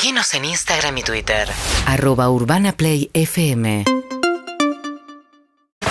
Seguinos 0.00 0.32
en 0.34 0.44
Instagram 0.44 0.96
y 0.98 1.02
Twitter. 1.02 1.48
Arroba 1.84 2.30
Urbana 2.30 2.70
Play 2.72 3.10
FM. 3.14 3.82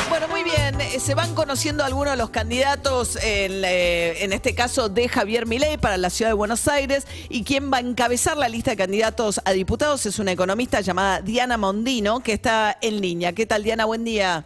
Bueno, 0.08 0.30
muy 0.30 0.44
bien. 0.46 0.80
Eh, 0.80 0.98
Se 1.02 1.14
van 1.14 1.36
conociendo 1.36 1.84
algunos 1.84 2.12
de 2.12 2.18
los 2.18 2.30
candidatos, 2.30 3.18
en, 3.18 3.66
eh, 3.66 4.24
en 4.24 4.32
este 4.32 4.56
caso 4.56 4.88
de 4.88 5.10
Javier 5.10 5.46
Milei 5.46 5.78
para 5.78 5.98
la 5.98 6.10
ciudad 6.10 6.30
de 6.32 6.36
Buenos 6.36 6.70
Aires. 6.70 7.06
Y 7.28 7.44
quien 7.44 7.70
va 7.70 7.78
a 7.78 7.80
encabezar 7.82 8.38
la 8.38 8.48
lista 8.48 8.72
de 8.72 8.78
candidatos 8.78 9.42
a 9.44 9.52
diputados 9.52 10.06
es 10.06 10.20
una 10.20 10.32
economista 10.32 10.80
llamada 10.80 11.20
Diana 11.20 11.58
Mondino, 11.58 12.22
que 12.22 12.32
está 12.32 12.78
en 12.80 13.02
línea. 13.02 13.34
¿Qué 13.34 13.46
tal, 13.46 13.62
Diana? 13.64 13.84
Buen 13.84 14.06
día. 14.06 14.46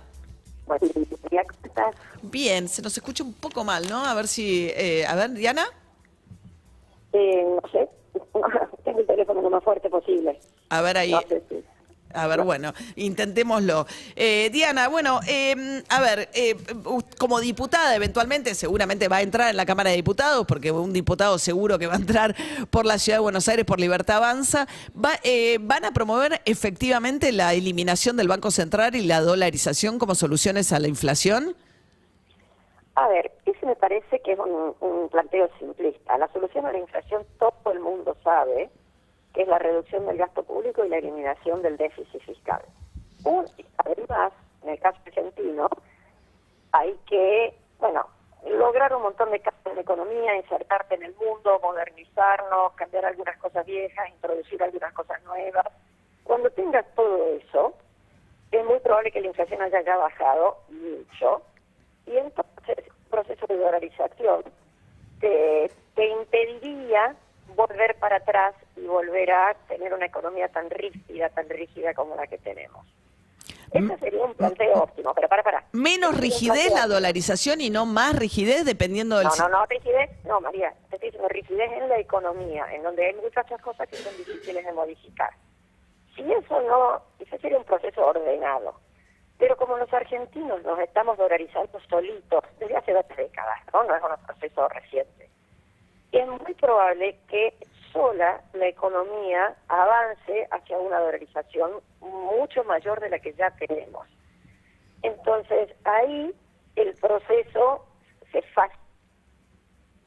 Buen 0.65 0.79
día, 1.29 1.43
¿cómo 1.43 1.65
estás? 1.65 1.95
Bien, 2.23 2.67
se 2.67 2.81
nos 2.81 2.97
escucha 2.97 3.23
un 3.23 3.33
poco 3.33 3.63
mal, 3.63 3.87
¿no? 3.87 4.03
A 4.03 4.15
ver 4.15 4.27
si. 4.27 4.71
eh, 4.75 5.05
a 5.05 5.13
ver, 5.13 5.33
Diana. 5.33 5.67
Eh, 7.13 7.43
no 7.45 7.69
sé, 7.71 7.87
lo 9.41 9.49
más 9.49 9.63
fuerte 9.63 9.89
posible. 9.89 10.39
A 10.69 10.81
ver 10.81 10.97
ahí. 10.97 11.11
No 11.11 11.21
sé 11.21 11.41
si- 11.49 11.63
A 12.13 12.27
ver, 12.27 12.41
bueno, 12.41 12.73
intentémoslo. 12.97 13.85
Eh, 14.17 14.49
Diana, 14.51 14.89
bueno, 14.89 15.21
eh, 15.29 15.81
a 15.87 16.01
ver, 16.01 16.27
eh, 16.33 16.57
como 17.17 17.39
diputada 17.39 17.95
eventualmente 17.95 18.53
seguramente 18.53 19.07
va 19.07 19.17
a 19.17 19.21
entrar 19.21 19.49
en 19.49 19.55
la 19.55 19.65
Cámara 19.65 19.91
de 19.91 19.95
Diputados, 19.95 20.45
porque 20.45 20.73
un 20.73 20.91
diputado 20.91 21.39
seguro 21.39 21.79
que 21.79 21.87
va 21.87 21.93
a 21.93 21.97
entrar 21.97 22.35
por 22.69 22.85
la 22.85 22.97
Ciudad 22.99 23.19
de 23.19 23.21
Buenos 23.21 23.47
Aires, 23.47 23.63
por 23.63 23.79
Libertad 23.79 24.17
Avanza, 24.17 24.67
va, 24.93 25.11
eh, 25.23 25.57
¿van 25.61 25.85
a 25.85 25.91
promover 25.93 26.41
efectivamente 26.43 27.31
la 27.31 27.53
eliminación 27.53 28.17
del 28.17 28.27
Banco 28.27 28.51
Central 28.51 28.93
y 28.95 29.03
la 29.05 29.21
dolarización 29.21 29.97
como 29.97 30.13
soluciones 30.13 30.73
a 30.73 30.79
la 30.81 30.89
inflación? 30.89 31.55
A 32.95 33.07
ver, 33.07 33.31
ese 33.45 33.65
me 33.65 33.75
parece 33.77 34.19
que 34.19 34.33
es 34.33 34.39
un, 34.39 34.75
un 34.81 35.07
planteo 35.07 35.49
simplista. 35.59 36.17
La 36.17 36.27
solución 36.33 36.65
a 36.65 36.73
la 36.73 36.79
inflación 36.79 37.23
todo 37.39 37.71
el 37.71 37.79
mundo 37.79 38.17
sabe 38.21 38.69
que 39.33 39.43
es 39.43 39.47
la 39.47 39.59
reducción 39.59 40.05
del 40.05 40.17
gasto 40.17 40.43
público 40.43 40.83
y 40.85 40.89
la 40.89 40.97
eliminación 40.97 41.61
del 41.61 41.77
déficit 41.77 42.21
fiscal. 42.21 42.61
Un- 43.23 43.45
además, 43.77 44.33
en 44.63 44.69
el 44.69 44.79
caso 44.79 44.97
argentino, 45.05 45.69
hay 46.71 46.97
que, 47.07 47.53
bueno, 47.79 48.05
lograr 48.45 48.93
un 48.95 49.03
montón 49.03 49.31
de 49.31 49.39
cambios 49.39 49.75
la 49.75 49.81
economía, 49.81 50.35
insertarte 50.35 50.95
en 50.95 51.03
el 51.03 51.15
mundo, 51.15 51.59
modernizarnos, 51.61 52.73
cambiar 52.73 53.05
algunas 53.05 53.37
cosas 53.37 53.65
viejas, 53.65 54.09
introducir 54.09 54.61
algunas 54.61 54.93
cosas 54.93 55.21
nuevas. 55.23 55.65
Cuando 56.23 56.49
tengas 56.51 56.85
todo 56.95 57.25
eso, 57.35 57.73
es 58.51 58.65
muy 58.65 58.79
probable 58.79 59.11
que 59.11 59.21
la 59.21 59.27
inflación 59.27 59.61
haya 59.61 59.81
ya 59.81 59.95
bajado 59.97 60.57
mucho 60.69 61.41
y 62.05 62.17
entonces 62.17 62.77
proceso 63.09 63.45
de 63.47 63.57
dolarización 63.57 64.43
te, 65.19 65.71
te 65.95 66.07
impediría 66.07 67.15
volver 67.55 67.95
para 67.99 68.17
atrás 68.17 68.55
y 68.75 68.81
volver 68.81 69.31
a 69.31 69.55
tener 69.67 69.93
una 69.93 70.05
economía 70.05 70.47
tan 70.49 70.69
rígida, 70.69 71.29
tan 71.29 71.49
rígida 71.49 71.93
como 71.93 72.15
la 72.15 72.27
que 72.27 72.37
tenemos. 72.37 72.85
Ese 73.71 73.97
sería 73.99 74.23
un 74.25 74.33
planteo 74.33 74.83
óptimo, 74.83 75.13
pero 75.13 75.29
para, 75.29 75.43
para. 75.43 75.63
Menos 75.71 76.17
rigidez 76.19 76.73
la 76.73 76.87
dolarización 76.87 77.61
y 77.61 77.69
no 77.69 77.85
más 77.85 78.17
rigidez 78.17 78.65
dependiendo 78.65 79.17
del... 79.17 79.27
no, 79.27 79.35
no, 79.37 79.49
no, 79.49 79.65
rigidez, 79.65 80.09
no, 80.25 80.41
María, 80.41 80.73
te 80.89 80.97
estoy 80.97 81.09
diciendo 81.09 81.29
rigidez 81.29 81.71
en 81.71 81.87
la 81.87 81.97
economía, 81.97 82.65
en 82.73 82.83
donde 82.83 83.05
hay 83.05 83.13
muchas 83.15 83.45
cosas 83.61 83.87
que 83.87 83.95
son 83.95 84.15
difíciles 84.17 84.65
de 84.65 84.73
modificar. 84.73 85.31
Si 86.15 86.21
eso 86.21 86.61
no, 86.61 87.01
ese 87.19 87.37
sería 87.39 87.57
un 87.57 87.63
proceso 87.63 88.05
ordenado. 88.05 88.75
Pero 89.37 89.55
como 89.55 89.77
los 89.77 89.91
argentinos 89.93 90.61
nos 90.63 90.77
estamos 90.79 91.17
dolarizando 91.17 91.79
solitos 91.89 92.43
desde 92.59 92.75
hace 92.75 92.93
dos 92.93 93.05
décadas, 93.15 93.59
¿no? 93.73 93.83
No 93.85 93.95
es 93.95 94.03
un 94.03 94.25
proceso 94.25 94.67
reciente. 94.67 95.30
Es 96.11 96.27
muy 96.27 96.53
probable 96.55 97.17
que 97.29 97.53
sola 97.93 98.41
la 98.53 98.67
economía 98.67 99.55
avance 99.67 100.47
hacia 100.51 100.77
una 100.77 100.99
dolarización 100.99 101.71
mucho 101.99 102.63
mayor 102.63 102.99
de 102.99 103.09
la 103.09 103.19
que 103.19 103.33
ya 103.33 103.51
tenemos. 103.51 104.07
Entonces, 105.03 105.69
ahí 105.83 106.33
el 106.75 106.93
proceso 106.95 107.85
se 108.31 108.41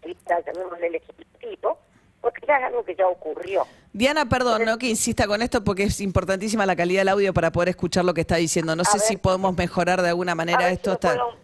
facilita, 0.01 0.41
llamémosle 0.47 0.91
legislativo, 0.91 1.79
porque 2.21 2.47
ya 2.47 2.57
es 2.59 2.65
algo 2.65 2.85
que 2.85 2.95
ya 2.95 3.07
ocurrió. 3.07 3.67
Diana, 3.93 4.27
perdón, 4.29 4.65
no 4.65 4.79
que 4.79 4.89
insista 4.89 5.27
con 5.27 5.41
esto 5.43 5.63
porque 5.63 5.85
es 5.85 6.01
importantísima 6.01 6.67
la 6.67 6.75
calidad 6.77 7.03
del 7.03 7.09
audio 7.11 7.33
para 7.35 7.53
poder 7.53 7.69
escuchar 7.71 8.05
lo 8.05 8.13
que 8.15 8.23
está 8.23 8.37
diciendo. 8.37 8.75
No 8.75 8.85
sé 8.85 8.99
ver. 8.99 9.07
si 9.07 9.17
podemos 9.17 9.57
mejorar 9.57 10.03
de 10.03 10.09
alguna 10.09 10.35
manera 10.35 10.69
si 10.69 10.75
esto. 10.75 10.91
lo 10.91 10.95
Está... 10.95 11.09
puedo- 11.15 11.44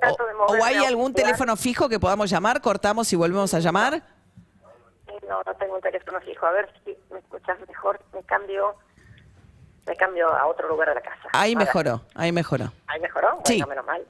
trato 0.00 0.26
de 0.26 0.32
O, 0.32 0.36
moverme 0.38 0.60
o 0.60 0.64
hay 0.64 0.84
algún 0.84 1.12
teléfono 1.14 1.56
fijo 1.56 1.88
que 1.88 2.00
podamos 2.00 2.30
llamar? 2.30 2.60
Cortamos 2.60 3.12
y 3.12 3.16
volvemos 3.16 3.54
a 3.54 3.60
llamar. 3.60 4.02
No, 5.28 5.42
no 5.44 5.54
tengo 5.54 5.76
un 5.76 5.80
teléfono 5.80 6.20
fijo. 6.20 6.46
A 6.46 6.50
ver 6.52 6.68
si 6.84 6.96
me 7.12 7.20
escuchas 7.20 7.58
mejor. 7.68 8.00
Me 8.12 8.22
cambio, 8.24 8.74
me 9.90 9.96
cambio 9.96 10.32
a 10.32 10.46
otro 10.46 10.68
lugar 10.68 10.88
de 10.88 10.94
la 10.94 11.00
casa. 11.00 11.28
Ahí 11.32 11.52
Ahora, 11.54 11.64
mejoró, 11.66 12.02
ahí 12.14 12.30
mejoró. 12.30 12.72
¿Ahí 12.86 13.00
mejoró? 13.00 13.28
Bueno, 13.30 13.42
Sí. 13.44 13.60
menos 13.68 13.84
mal. 13.84 14.06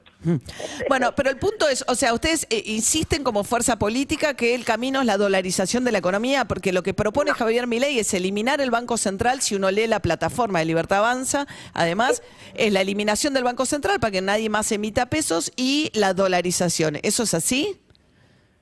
Bueno, 0.87 1.13
pero 1.15 1.31
el 1.31 1.37
punto 1.39 1.67
es, 1.67 1.83
o 1.87 1.95
sea, 1.95 2.13
ustedes 2.13 2.45
eh, 2.51 2.61
insisten 2.67 3.23
como 3.23 3.43
fuerza 3.43 3.77
política 3.79 4.35
que 4.35 4.53
el 4.53 4.63
camino 4.63 4.99
es 4.99 5.07
la 5.07 5.17
dolarización 5.17 5.83
de 5.83 5.91
la 5.91 5.97
economía, 5.97 6.45
porque 6.45 6.71
lo 6.71 6.83
que 6.83 6.93
propone 6.93 7.31
Javier 7.33 7.65
Milei 7.65 7.97
es 7.97 8.13
eliminar 8.13 8.61
el 8.61 8.69
Banco 8.69 8.97
Central, 8.97 9.41
si 9.41 9.55
uno 9.55 9.71
lee 9.71 9.87
la 9.87 10.01
plataforma 10.01 10.59
de 10.59 10.65
Libertad 10.65 10.99
Avanza, 10.99 11.47
además, 11.73 12.21
es 12.53 12.71
la 12.71 12.81
eliminación 12.81 13.33
del 13.33 13.43
Banco 13.43 13.65
Central 13.65 13.99
para 13.99 14.11
que 14.11 14.21
nadie 14.21 14.49
más 14.49 14.71
emita 14.71 15.07
pesos 15.07 15.51
y 15.55 15.89
la 15.95 16.13
dolarización. 16.13 16.99
¿Eso 17.01 17.23
es 17.23 17.33
así? 17.33 17.81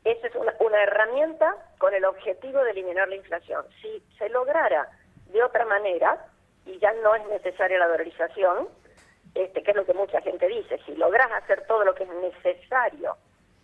Esa 0.05 0.27
es 0.27 0.35
una, 0.35 0.53
una 0.61 0.81
herramienta 0.83 1.53
con 1.79 1.93
el 1.93 2.05
objetivo 2.05 2.63
de 2.63 2.71
eliminar 2.71 3.09
la 3.09 3.15
inflación. 3.17 3.65
Si 3.81 4.01
se 4.17 4.29
lograra 4.29 4.87
de 5.33 5.43
otra 5.43 5.65
manera, 5.65 6.25
y 6.69 6.79
ya 6.79 6.93
no 7.03 7.15
es 7.15 7.25
necesaria 7.27 7.79
la 7.79 7.87
dolarización, 7.87 8.67
este, 9.33 9.63
que 9.63 9.71
es 9.71 9.77
lo 9.77 9.85
que 9.85 9.93
mucha 9.93 10.21
gente 10.21 10.47
dice, 10.47 10.79
si 10.85 10.95
logras 10.95 11.31
hacer 11.31 11.65
todo 11.67 11.83
lo 11.83 11.95
que 11.95 12.03
es 12.03 12.09
necesario 12.09 13.17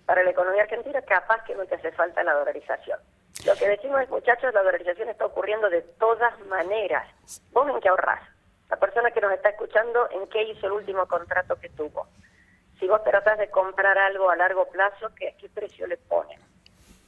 para 0.05 0.23
la 0.23 0.31
economía 0.31 0.63
argentina, 0.63 1.01
capaz 1.01 1.43
que 1.43 1.55
no 1.55 1.65
te 1.65 1.75
hace 1.75 1.91
falta 1.91 2.23
la 2.23 2.33
dolarización. 2.33 2.99
Lo 3.45 3.55
que 3.55 3.67
decimos 3.67 4.01
es, 4.01 4.09
muchachos, 4.09 4.53
la 4.53 4.63
dolarización 4.63 5.09
está 5.09 5.25
ocurriendo 5.25 5.69
de 5.69 5.81
todas 5.81 6.39
maneras. 6.47 7.07
¿Vos 7.51 7.69
en 7.69 7.79
qué 7.79 7.89
ahorrás? 7.89 8.21
La 8.69 8.77
persona 8.77 9.11
que 9.11 9.21
nos 9.21 9.31
está 9.33 9.49
escuchando, 9.49 10.09
¿en 10.11 10.27
qué 10.27 10.43
hizo 10.43 10.65
el 10.67 10.73
último 10.73 11.05
contrato 11.07 11.55
que 11.59 11.69
tuvo? 11.69 12.07
Si 12.79 12.87
vos 12.87 13.03
tratás 13.03 13.37
de 13.37 13.49
comprar 13.49 13.97
algo 13.97 14.29
a 14.29 14.35
largo 14.35 14.67
plazo, 14.69 15.09
¿qué, 15.15 15.35
qué 15.39 15.49
precio 15.49 15.85
le 15.87 15.97
ponen? 15.97 16.39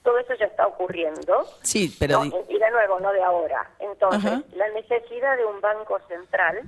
Todo 0.03 0.19
eso 0.19 0.33
ya 0.35 0.45
está 0.45 0.67
ocurriendo. 0.67 1.45
Sí, 1.61 1.95
pero... 1.99 2.23
No, 2.23 2.43
y 2.47 2.56
de 2.67 2.71
nuevo, 2.71 2.99
no 2.99 3.11
de 3.11 3.23
ahora. 3.23 3.69
Entonces, 3.79 4.31
Ajá. 4.31 4.41
la 4.55 4.69
necesidad 4.69 5.37
de 5.37 5.45
un 5.45 5.59
banco 5.61 5.99
central 6.07 6.61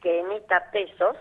que 0.00 0.20
emita 0.20 0.70
pesos 0.72 1.16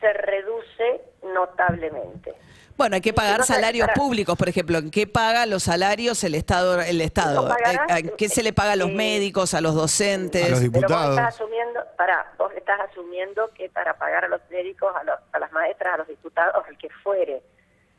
se 0.00 0.12
reduce 0.12 1.00
notablemente. 1.22 2.34
Bueno, 2.76 2.94
hay 2.96 3.02
que 3.02 3.12
pagar 3.12 3.38
no 3.40 3.44
salarios 3.44 3.86
para- 3.86 3.94
públicos, 4.00 4.36
por 4.36 4.48
ejemplo. 4.48 4.78
¿En 4.78 4.90
qué 4.90 5.06
paga 5.06 5.44
los 5.46 5.62
salarios 5.64 6.24
el 6.24 6.34
Estado? 6.34 6.80
El 6.80 7.00
Estado? 7.00 7.42
No 7.42 7.48
pagará, 7.48 7.86
¿A- 7.88 7.96
a 7.96 8.02
¿Qué 8.16 8.28
se 8.28 8.42
le 8.42 8.52
paga 8.52 8.72
a 8.72 8.76
los 8.76 8.88
eh, 8.88 8.94
médicos, 8.94 9.54
a 9.54 9.60
los 9.60 9.74
docentes? 9.74 10.46
A 10.46 10.48
los 10.48 10.58
Pero 10.60 10.70
vos 10.72 10.80
Diputados. 10.80 11.16
estás 11.18 11.34
asumiendo, 11.34 11.80
para, 11.96 12.32
vos 12.38 12.50
estás 12.56 12.80
asumiendo 12.80 13.50
que 13.54 13.68
para 13.68 13.94
pagar 13.98 14.24
a 14.24 14.28
los 14.28 14.40
médicos, 14.50 14.92
a, 14.96 15.04
los- 15.04 15.18
a 15.32 15.38
las 15.38 15.52
maestras, 15.52 15.94
a 15.94 15.96
los 15.98 16.08
diputados, 16.08 16.64
al 16.66 16.78
que 16.78 16.88
fuere, 17.04 17.42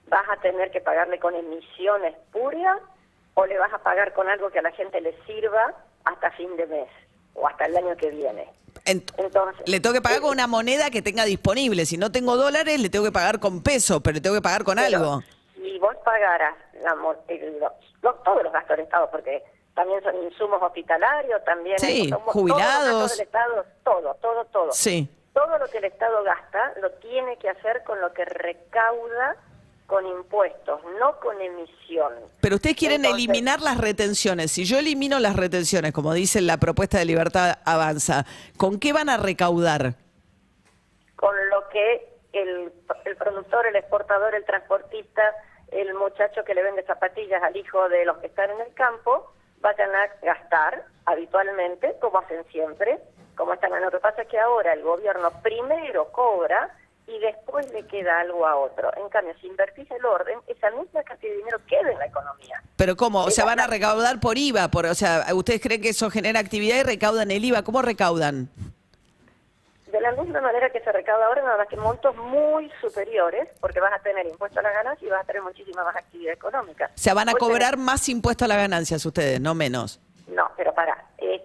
vas 0.09 0.25
a 0.29 0.38
tener 0.41 0.72
que 0.72 0.81
pagarle 0.81 1.19
con 1.19 1.35
emisiones 1.35 2.16
puras 2.31 2.79
o 3.36 3.46
le 3.46 3.58
vas 3.58 3.74
a 3.74 3.80
pagar 3.80 4.14
con 4.14 4.28
algo 4.30 4.50
que 4.52 4.60
a 4.60 4.62
la 4.62 4.72
gente 4.72 5.02
le 5.02 5.14
sirva 5.26 5.74
hasta 6.06 6.32
fin 6.32 6.56
de 6.58 6.68
mes 6.68 6.88
o 7.34 7.48
hasta 7.48 7.66
el 7.66 7.76
año 7.78 7.96
que 7.98 8.10
viene. 8.10 8.48
Ent- 8.86 9.14
Entonces, 9.18 9.68
le 9.68 9.80
tengo 9.80 9.94
que 9.94 10.02
pagar 10.02 10.22
con 10.22 10.32
una 10.32 10.48
moneda 10.48 10.90
que 10.90 11.02
tenga 11.02 11.24
disponible. 11.26 11.86
Si 11.86 11.98
no 11.98 12.12
tengo 12.12 12.36
dólares, 12.36 12.80
le 12.80 12.90
tengo 12.90 13.06
que 13.06 13.12
pagar 13.12 13.40
con 13.40 13.64
peso, 13.64 14.02
pero 14.02 14.16
le 14.16 14.22
tengo 14.22 14.36
que 14.36 14.42
pagar 14.42 14.64
con 14.64 14.76
Pero 14.76 14.98
algo. 14.98 15.22
Si 15.56 15.80
vos 15.80 15.96
pagaras 16.04 16.56
la 16.82 16.96
el- 17.30 17.60
los- 17.60 17.72
los- 18.02 18.24
todos 18.24 18.44
los 18.44 18.52
gastos 18.52 18.78
del 18.78 18.86
Estado, 18.86 19.10
porque 19.10 19.44
también 19.74 20.04
son 20.04 20.16
insumos 20.24 20.62
hospitalarios, 20.62 21.44
también 21.46 21.80
Sí, 21.80 22.10
somos- 22.10 22.34
jubilados. 22.34 22.62
todos 22.70 22.88
los 22.90 23.00
gastos 23.02 23.18
del 23.18 23.26
Estado, 23.28 23.66
todo, 23.84 24.16
todo, 24.22 24.46
todo. 24.46 24.72
Sí. 24.74 25.09
Todo 25.34 25.58
lo 25.58 25.66
que 25.68 25.78
el 25.79 25.86
Estado 25.86 26.24
gasta 26.24 26.74
lo 26.82 26.91
tiene 26.94 27.38
que 27.38 27.50
hacer 27.50 27.84
con 27.84 28.00
lo 28.02 28.14
que 28.14 28.26
recauda 28.26 29.36
con 29.93 30.07
impuestos, 30.07 30.81
no 30.99 31.19
con 31.19 31.40
emisión. 31.40 32.13
Pero 32.41 32.55
ustedes 32.55 32.75
quieren 32.75 33.05
Entonces, 33.05 33.23
eliminar 33.23 33.61
las 33.61 33.78
retenciones. 33.78 34.51
Si 34.51 34.66
yo 34.66 34.79
elimino 34.79 35.19
las 35.19 35.35
retenciones, 35.35 35.93
como 35.93 36.16
dice 36.16 36.41
la 36.41 36.57
propuesta 36.57 36.97
de 36.97 37.05
Libertad 37.05 37.59
Avanza, 37.63 38.25
¿con 38.57 38.79
qué 38.79 38.91
van 38.91 39.09
a 39.09 39.17
recaudar? 39.17 39.93
con 41.16 41.35
lo 41.51 41.69
que 41.69 42.09
el, 42.34 42.73
el 43.05 43.16
productor, 43.17 43.67
el 43.67 43.75
exportador, 43.75 44.34
el 44.34 44.43
transportista, 44.45 45.22
el 45.72 45.93
muchacho 45.93 46.43
que 46.43 46.55
le 46.55 46.63
vende 46.63 46.84
zapatillas 46.84 47.43
al 47.43 47.55
hijo 47.55 47.87
de 47.87 48.03
los 48.03 48.17
que 48.17 48.28
están 48.28 48.49
en 48.49 48.61
el 48.61 48.73
campo, 48.73 49.31
vayan 49.61 49.93
a 49.93 50.07
gastar 50.22 50.85
habitualmente, 51.05 51.95
como 52.01 52.17
hacen 52.17 52.43
siempre, 52.51 52.99
como 53.37 53.53
están. 53.53 53.79
Lo 53.79 53.91
que 53.91 53.99
pasa 53.99 54.23
es 54.23 54.28
que 54.28 54.40
ahora 54.40 54.73
el 54.73 54.81
gobierno 54.81 55.29
primero 55.43 56.11
cobra 56.11 56.75
y 57.08 57.20
después 57.20 57.72
le 57.73 57.85
queda 57.88 58.20
algo 58.22 58.46
a 58.47 58.55
otro. 58.55 58.91
En 58.97 59.09
cambio, 59.09 59.34
si 59.41 59.47
invertís 59.47 59.90
el 59.91 60.05
orden, 60.05 60.40
esa 60.47 60.72
misma 60.72 61.03
cantidad 61.03 61.32
de 61.32 61.38
dinero 61.38 61.59
queda 61.67 61.91
en 61.91 61.97
la 62.00 62.05
economía. 62.05 62.61
Pero 62.78 62.96
¿cómo? 62.96 63.23
O 63.23 63.32
sea, 63.32 63.46
van 63.46 63.59
a 63.59 63.67
recaudar 63.67 64.20
por 64.20 64.38
IVA, 64.38 64.70
por, 64.70 64.85
o 64.85 64.96
sea, 64.96 65.26
¿ustedes 65.34 65.61
creen 65.61 65.82
que 65.82 65.90
eso 65.90 66.09
genera 66.09 66.40
actividad 66.40 66.78
y 66.78 66.84
recaudan 66.84 67.29
el 67.32 67.44
IVA? 67.46 67.64
¿Cómo 67.64 67.82
recaudan? 67.82 68.50
De 69.91 70.02
la 70.02 70.11
misma 70.14 70.41
manera 70.41 70.72
que 70.72 70.79
se 70.79 70.91
recauda 70.91 71.28
ahora, 71.28 71.44
nada 71.44 71.58
más 71.58 71.67
que 71.67 71.78
montos 71.78 72.16
muy 72.16 72.72
superiores, 72.82 73.47
porque 73.61 73.79
vas 73.79 73.94
a 73.94 74.00
tener 74.02 74.26
impuesto 74.26 74.59
a 74.59 74.64
las 74.64 74.73
ganancias 74.73 75.03
y 75.08 75.11
vas 75.11 75.22
a 75.22 75.26
tener 75.28 75.44
muchísima 75.44 75.84
más 75.84 75.96
actividad 75.96 76.34
económica. 76.34 76.85
O 76.88 76.97
sea, 76.97 77.14
van 77.14 77.29
a 77.29 77.34
tenés- 77.34 77.38
cobrar 77.40 77.78
más 77.78 78.09
impuesto 78.09 78.46
a 78.46 78.47
las 78.47 78.58
ganancias 78.58 79.05
ustedes, 79.05 79.40
no 79.40 79.53
menos. 79.53 80.00
No, 80.28 80.50
pero 80.58 80.73
para, 80.73 80.97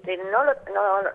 este, 0.09 0.25
no, 0.31 0.45
lo, 0.45 0.55
no, 0.75 1.03
no- 1.03 1.11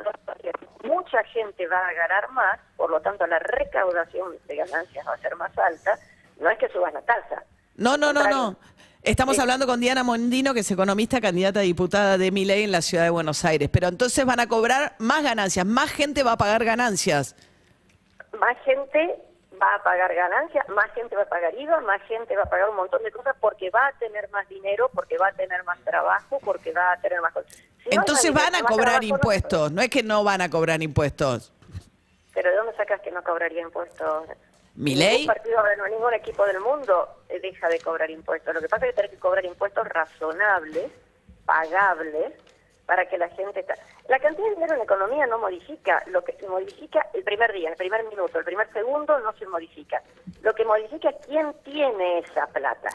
mucha 0.84 1.24
gente 1.26 1.68
va 1.68 1.80
a 1.88 1.94
ganar 1.94 2.30
más, 2.32 2.60
por 2.76 2.90
lo 2.90 3.02
tanto 3.02 3.26
la 3.28 3.40
recaudación 3.40 4.34
de 4.48 4.56
ganancias 4.56 5.08
va 5.08 5.14
a 5.14 5.18
ser 5.18 5.36
más 5.36 5.58
alta. 5.58 5.98
No 6.40 6.50
es 6.50 6.58
que 6.58 6.68
subas 6.70 6.94
la 6.94 7.02
tasa. 7.02 7.44
No, 7.76 7.98
no, 7.98 8.12
no, 8.14 8.28
no. 8.28 8.56
Estamos 9.02 9.36
Sí. 9.36 9.42
hablando 9.42 9.66
con 9.68 9.80
Diana 9.80 10.04
Mondino, 10.04 10.54
que 10.54 10.62
es 10.62 10.72
economista, 10.72 11.20
candidata 11.20 11.60
a 11.60 11.64
diputada 11.64 12.18
de 12.18 12.32
Miley 12.32 12.64
en 12.64 12.72
la 12.72 12.82
ciudad 12.82 13.04
de 13.04 13.10
Buenos 13.10 13.44
Aires. 13.44 13.70
Pero 13.72 13.88
entonces 13.90 14.26
van 14.26 14.40
a 14.40 14.48
cobrar 14.48 14.96
más 15.00 15.24
ganancias, 15.24 15.66
más 15.66 15.92
gente 15.92 16.24
va 16.24 16.34
a 16.34 16.38
pagar 16.38 16.64
ganancias. 16.64 17.36
Más 18.40 18.58
gente 18.64 19.20
va 19.62 19.76
a 19.76 19.84
pagar 19.84 20.14
ganancias, 20.16 20.68
más 20.70 20.90
gente 20.94 21.16
va 21.16 21.24
a 21.24 21.30
pagar 21.30 21.54
IVA, 21.54 21.82
más 21.82 22.02
gente 22.04 22.36
va 22.36 22.44
a 22.44 22.50
pagar 22.50 22.70
un 22.70 22.76
montón 22.78 23.04
de 23.04 23.12
cosas 23.12 23.36
porque 23.40 23.70
va 23.70 23.88
a 23.88 23.92
tener 24.00 24.30
más 24.30 24.48
dinero, 24.50 24.90
porque 24.94 25.18
va 25.18 25.28
a 25.28 25.32
tener 25.34 25.64
más 25.64 25.80
trabajo, 25.80 26.40
porque 26.44 26.72
va 26.72 26.94
a 26.94 26.98
tener 27.02 27.22
más 27.22 27.34
cosas. 27.34 27.52
Si 27.84 27.90
Entonces 27.96 28.34
van 28.34 28.56
a 28.56 28.62
cobrar 28.64 29.04
impuestos, 29.04 29.72
no 29.72 29.82
es 29.82 29.90
que 29.90 30.04
no 30.04 30.24
van 30.24 30.42
a 30.42 30.50
cobrar 30.50 30.82
impuestos. 30.82 31.52
Pero 32.34 32.50
¿de 32.50 32.56
dónde 32.56 32.76
sacas 32.76 33.02
que 33.02 33.12
no 33.12 33.24
cobraría 33.24 33.62
impuestos? 33.62 34.26
¿Milei? 34.76 35.20
Ningún 35.20 35.28
partido, 35.36 35.64
no, 35.78 35.88
ningún 35.88 36.14
equipo 36.14 36.46
del 36.46 36.60
mundo 36.62 37.08
eh, 37.30 37.40
deja 37.40 37.68
de 37.68 37.80
cobrar 37.80 38.10
impuestos. 38.10 38.54
Lo 38.56 38.62
que 38.62 38.70
pasa 38.70 38.86
es 38.86 38.92
que 38.92 38.96
tenés 38.96 39.12
que 39.12 39.20
cobrar 39.20 39.46
impuestos 39.46 39.88
razonables, 39.88 40.92
pagables, 41.46 42.34
para 42.86 43.08
que 43.08 43.18
la 43.18 43.30
gente... 43.30 43.60
está- 43.60 43.76
La 44.08 44.20
cantidad 44.20 44.46
de 44.48 44.56
dinero 44.56 44.74
en 44.74 44.80
la 44.80 44.86
economía 44.86 45.28
no 45.28 45.38
modifica. 45.38 46.02
Lo 46.08 46.24
que 46.24 46.34
se 46.34 46.48
modifica 46.48 47.08
el 47.14 47.24
primer 47.24 47.54
día, 47.54 47.70
el 47.70 47.76
primer 47.76 48.04
minuto, 48.06 48.40
el 48.40 48.46
primer 48.46 48.72
segundo 48.74 49.20
no 49.20 49.32
se 49.34 49.46
modifica. 49.46 50.02
Lo 50.42 50.54
que 50.56 50.66
modifica 50.66 51.10
es 51.10 51.16
quién 51.28 51.54
tiene 51.64 52.20
esa 52.20 52.48
plata. 52.48 52.90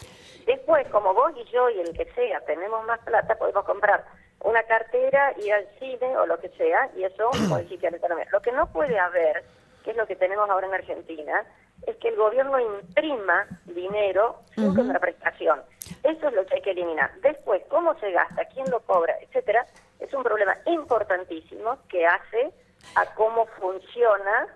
Después, 0.46 0.86
como 0.88 1.14
vos 1.14 1.32
y 1.36 1.44
yo 1.52 1.70
y 1.70 1.80
el 1.80 1.96
que 1.96 2.06
sea 2.12 2.40
tenemos 2.40 2.84
más 2.86 2.98
plata, 3.00 3.36
podemos 3.38 3.64
comprar 3.64 4.04
una 4.40 4.62
cartera, 4.64 5.34
ir 5.42 5.52
al 5.52 5.68
cine 5.78 6.16
o 6.16 6.26
lo 6.26 6.38
que 6.38 6.48
sea, 6.50 6.90
y 6.96 7.04
eso 7.04 7.30
modifica 7.48 7.90
la 7.90 7.96
economía. 7.96 8.26
Lo 8.32 8.40
que 8.40 8.52
no 8.52 8.66
puede 8.72 8.98
haber, 8.98 9.44
que 9.84 9.92
es 9.92 9.96
lo 9.96 10.06
que 10.06 10.16
tenemos 10.16 10.48
ahora 10.48 10.66
en 10.66 10.74
Argentina, 10.74 11.44
es 11.86 11.96
que 11.96 12.08
el 12.08 12.16
gobierno 12.16 12.58
imprima 12.58 13.46
dinero 13.66 14.40
sin 14.54 14.74
contraprestación. 14.74 15.62
Eso 16.02 16.28
es 16.28 16.34
lo 16.34 16.44
que 16.44 16.56
hay 16.56 16.62
que 16.62 16.72
eliminar. 16.72 17.12
Después, 17.22 17.62
cómo 17.68 17.98
se 18.00 18.10
gasta, 18.10 18.44
quién 18.46 18.68
lo 18.70 18.80
cobra, 18.80 19.14
etcétera, 19.20 19.64
es 20.00 20.12
un 20.12 20.22
problema 20.22 20.56
importantísimo 20.66 21.78
que 21.88 22.06
hace 22.06 22.52
a 22.94 23.06
cómo 23.14 23.46
funciona 23.60 24.48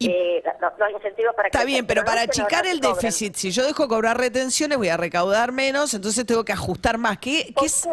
eh, 0.00 0.42
los 0.78 0.90
incentivos 0.90 1.34
para 1.34 1.50
que 1.50 1.56
Está 1.58 1.66
bien, 1.66 1.86
pero 1.86 2.04
para 2.04 2.22
achicar 2.22 2.66
el 2.66 2.80
déficit, 2.80 3.34
si 3.34 3.50
yo 3.50 3.66
dejo 3.66 3.82
de 3.82 3.88
cobrar 3.90 4.18
retenciones, 4.18 4.78
voy 4.78 4.88
a 4.88 4.96
recaudar 4.96 5.52
menos, 5.52 5.92
entonces 5.92 6.24
tengo 6.24 6.44
que 6.44 6.52
ajustar 6.52 6.96
más. 6.96 7.18
¿Qué, 7.18 7.46
qué 7.48 7.52
¿Por 7.52 7.64
es? 7.66 7.86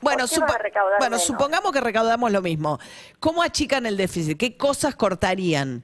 Bueno, 0.00 0.26
supo- 0.26 0.46
bueno 0.98 0.98
menos? 1.00 1.24
supongamos 1.24 1.72
que 1.72 1.80
recaudamos 1.80 2.30
lo 2.32 2.40
mismo. 2.42 2.78
¿Cómo 3.18 3.42
achican 3.42 3.86
el 3.86 3.96
déficit? 3.96 4.38
¿Qué 4.38 4.56
cosas 4.56 4.94
cortarían? 4.96 5.82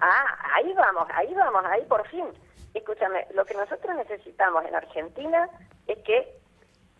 Ah, 0.00 0.24
ahí 0.54 0.72
vamos, 0.74 1.06
ahí 1.14 1.32
vamos, 1.34 1.62
ahí 1.66 1.82
por 1.88 2.06
fin. 2.08 2.24
Escúchame, 2.72 3.26
lo 3.34 3.44
que 3.44 3.54
nosotros 3.54 3.94
necesitamos 3.96 4.64
en 4.64 4.74
Argentina 4.74 5.48
es 5.86 5.98
que 6.04 6.32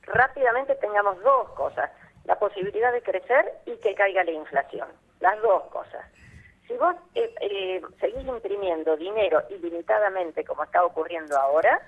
rápidamente 0.02 0.74
tengamos 0.76 1.20
dos 1.22 1.50
cosas, 1.50 1.90
la 2.24 2.38
posibilidad 2.38 2.92
de 2.92 3.02
crecer 3.02 3.52
y 3.66 3.76
que 3.78 3.94
caiga 3.94 4.24
la 4.24 4.32
inflación, 4.32 4.88
las 5.20 5.40
dos 5.42 5.62
cosas. 5.70 6.04
Si 6.66 6.74
vos 6.74 6.94
eh, 7.14 7.34
eh, 7.40 7.82
seguís 8.00 8.26
imprimiendo 8.26 8.96
dinero 8.96 9.42
ilimitadamente 9.50 10.44
como 10.44 10.64
está 10.64 10.84
ocurriendo 10.84 11.36
ahora, 11.38 11.80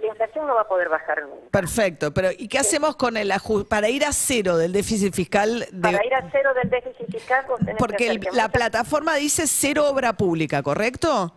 la 0.00 0.06
inflación 0.08 0.46
no 0.46 0.54
va 0.54 0.62
a 0.62 0.68
poder 0.68 0.88
bajar 0.88 1.22
nunca. 1.22 1.50
Perfecto, 1.50 2.12
pero 2.12 2.30
¿y 2.36 2.48
qué 2.48 2.58
hacemos 2.58 2.96
con 2.96 3.16
el 3.16 3.30
ajuste? 3.30 3.68
Para 3.68 3.88
ir 3.88 4.04
a 4.04 4.12
cero 4.12 4.56
del 4.56 4.72
déficit 4.72 5.14
fiscal, 5.14 5.66
de- 5.70 5.80
Para 5.92 6.04
ir 6.04 6.14
a 6.14 6.28
cero 6.30 6.52
del 6.54 6.70
déficit 6.70 7.06
fiscal, 7.10 7.44
vos 7.48 7.58
tenés 7.58 7.74
que 7.74 7.78
porque 7.78 8.04
hacer 8.04 8.10
el- 8.10 8.20
que 8.20 8.30
la 8.32 8.48
plataforma 8.48 9.14
dice 9.16 9.46
cero 9.46 9.86
obra 9.88 10.12
pública, 10.14 10.62
¿correcto? 10.62 11.32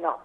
No. 0.00 0.18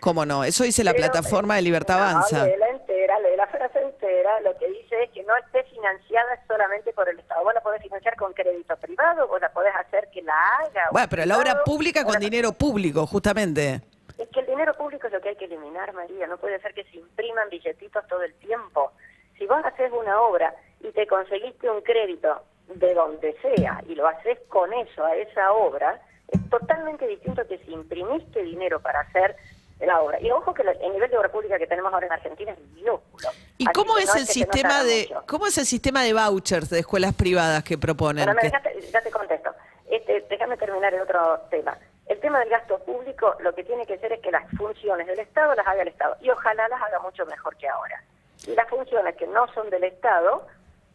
¿Cómo 0.00 0.26
no? 0.26 0.44
Eso 0.44 0.62
dice 0.64 0.84
la 0.84 0.92
Pero, 0.92 1.04
plataforma 1.10 1.56
de 1.56 1.62
Libertad 1.62 1.98
no, 1.98 2.04
Avanza. 2.04 2.44
léela 2.44 2.68
entera, 2.68 3.18
lee 3.20 3.36
la 3.36 3.46
frase 3.46 3.80
entera, 3.80 4.40
lo 4.40 4.56
que 4.58 4.68
dice 4.68 5.02
es 5.04 5.10
que 5.10 5.22
no 5.24 5.34
esté 5.38 5.64
financiada 5.64 6.38
solamente 6.46 6.92
por 6.92 7.08
el 7.08 7.18
Estado. 7.18 7.42
Vos 7.42 7.54
la 7.54 7.62
podés 7.62 7.82
financiar 7.82 8.14
con 8.14 8.32
crédito 8.34 8.76
privado, 8.76 9.26
vos 9.26 9.40
la 9.40 9.50
podés 9.50 9.74
hacer 9.74 10.08
que 10.12 10.20
la 10.22 10.34
haga. 10.60 10.88
Bueno, 10.92 11.06
pero 11.08 11.24
la 11.24 11.38
obra 11.38 11.64
pública 11.64 12.04
con 12.04 12.12
la- 12.14 12.18
dinero 12.20 12.52
público, 12.52 13.06
justamente. 13.06 13.80
Es 14.18 14.28
que 14.28 14.40
el 14.40 14.46
dinero 14.46 14.72
público 14.74 14.95
que 15.26 15.30
hay 15.30 15.36
que 15.36 15.44
eliminar, 15.46 15.92
María. 15.92 16.28
No 16.28 16.36
puede 16.38 16.60
ser 16.60 16.72
que 16.72 16.84
se 16.84 16.98
impriman 16.98 17.48
billetitos 17.50 18.06
todo 18.06 18.22
el 18.22 18.32
tiempo. 18.34 18.92
Si 19.36 19.44
vos 19.46 19.58
haces 19.64 19.90
una 19.92 20.20
obra 20.20 20.54
y 20.80 20.92
te 20.92 21.04
conseguiste 21.08 21.68
un 21.68 21.80
crédito 21.80 22.42
de 22.68 22.94
donde 22.94 23.36
sea 23.42 23.82
y 23.88 23.96
lo 23.96 24.06
haces 24.06 24.38
con 24.48 24.72
eso, 24.72 25.04
a 25.04 25.16
esa 25.16 25.52
obra, 25.52 26.00
es 26.28 26.48
totalmente 26.48 27.06
distinto 27.08 27.44
que 27.48 27.58
si 27.58 27.72
imprimiste 27.72 28.40
dinero 28.42 28.80
para 28.80 29.00
hacer 29.00 29.34
la 29.80 30.00
obra. 30.00 30.20
Y 30.20 30.30
ojo 30.30 30.54
que 30.54 30.62
el 30.62 30.92
nivel 30.92 31.10
de 31.10 31.18
obra 31.18 31.28
pública 31.30 31.58
que 31.58 31.66
tenemos 31.66 31.92
ahora 31.92 32.06
en 32.06 32.12
Argentina 32.12 32.52
es 32.52 32.58
minúsculo. 32.74 33.28
¿Y 33.58 33.64
Así 33.66 33.72
cómo 33.74 33.98
es 33.98 34.06
no 34.06 34.14
el 34.20 34.26
sistema 34.26 34.84
de 34.84 35.08
mucho. 35.12 35.24
cómo 35.26 35.46
es 35.48 35.58
el 35.58 35.66
sistema 35.66 36.02
de 36.04 36.12
vouchers 36.14 36.70
de 36.70 36.78
escuelas 36.78 37.14
privadas 37.14 37.64
que 37.64 37.76
proponen? 37.76 38.24
Bueno, 38.26 38.40
Que- 38.40 38.50
ya 38.92 39.00
te 39.00 39.10
contesto. 39.10 39.50
Este, 39.90 40.24
déjame 40.30 40.56
terminar 40.56 40.94
el 40.94 41.00
otro 41.02 41.40
tema. 41.50 41.76
El 42.06 42.20
tema 42.20 42.38
del 42.40 42.50
gasto 42.50 42.78
público 42.80 43.34
lo 43.40 43.54
que 43.54 43.64
tiene 43.64 43.84
que 43.86 43.98
ser 43.98 44.12
es 44.12 44.20
que 44.20 44.30
las 44.30 44.48
funciones 44.56 45.06
del 45.06 45.18
Estado 45.18 45.54
las 45.54 45.66
haga 45.66 45.82
el 45.82 45.88
Estado 45.88 46.16
y 46.20 46.30
ojalá 46.30 46.68
las 46.68 46.80
haga 46.80 47.00
mucho 47.00 47.26
mejor 47.26 47.56
que 47.56 47.68
ahora. 47.68 48.02
Y 48.46 48.54
las 48.54 48.68
funciones 48.68 49.16
que 49.16 49.26
no 49.26 49.46
son 49.52 49.70
del 49.70 49.84
Estado, 49.84 50.46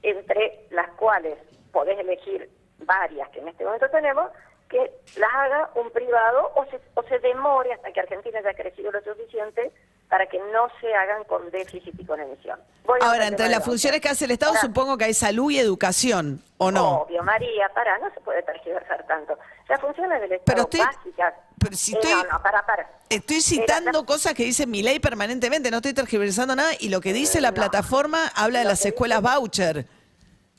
entre 0.03 0.65
las 0.69 0.89
cuales 0.91 1.37
podés 1.71 1.99
elegir 1.99 2.49
varias 2.79 3.29
que 3.29 3.39
en 3.39 3.49
este 3.49 3.65
momento 3.65 3.89
tenemos, 3.89 4.31
que 4.69 4.89
las 5.17 5.33
haga 5.33 5.69
un 5.75 5.91
privado 5.91 6.51
o 6.55 6.65
se, 6.67 6.79
o 6.93 7.03
se 7.03 7.19
demore 7.19 7.73
hasta 7.73 7.91
que 7.91 7.99
Argentina 7.99 8.39
haya 8.39 8.53
crecido 8.53 8.91
lo 8.91 9.01
suficiente 9.01 9.71
para 10.11 10.25
que 10.27 10.37
no 10.51 10.67
se 10.81 10.93
hagan 10.93 11.23
con 11.23 11.49
déficit 11.51 11.97
y 11.97 12.05
con 12.05 12.19
emisión. 12.19 12.59
Voy 12.83 12.99
Ahora, 13.01 13.27
entre 13.27 13.47
las 13.47 13.63
funciones 13.63 14.01
que 14.01 14.09
hace 14.09 14.25
el 14.25 14.31
Estado, 14.31 14.55
supongo 14.59 14.97
que 14.97 15.05
hay 15.05 15.13
salud 15.13 15.49
y 15.49 15.57
educación, 15.57 16.43
¿o 16.57 16.69
no? 16.69 17.03
Obvio, 17.03 17.23
María, 17.23 17.69
para, 17.73 17.97
no 17.99 18.13
se 18.13 18.19
puede 18.19 18.43
tergiversar 18.43 19.07
tanto. 19.07 19.37
Las 19.69 19.79
funciones 19.79 20.19
del 20.19 20.41
Pero 20.45 20.63
Estado 20.63 20.63
estoy- 20.63 20.79
básicas... 20.81 21.33
pero 21.57 21.75
si 21.77 21.93
Eh, 21.93 21.99
estoy- 22.01 22.23
no, 22.29 22.33
no, 22.37 22.43
para, 22.43 22.65
para. 22.65 22.89
Estoy 23.09 23.39
citando 23.39 24.05
cosas 24.05 24.33
que 24.33 24.43
dice 24.43 24.67
mi 24.67 24.83
ley 24.83 24.99
permanentemente, 24.99 25.71
no 25.71 25.77
estoy 25.77 25.93
tergiversando 25.93 26.57
nada, 26.57 26.71
y 26.77 26.89
lo 26.89 26.99
que 26.99 27.13
dice 27.13 27.39
la 27.39 27.51
No. 27.51 27.55
plataforma 27.55 28.27
habla 28.35 28.59
de 28.59 28.65
Lo 28.65 28.71
las 28.71 28.85
escuelas 28.85 29.21
dice- 29.21 29.33
voucher. 29.37 29.85